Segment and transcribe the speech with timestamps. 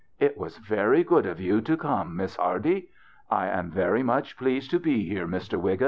[0.29, 2.15] "It was very good of you to come.
[2.15, 2.89] Miss Hardy.""
[3.29, 5.61] I am very much pleased to be here, Mr.
[5.61, 5.79] Wiggin."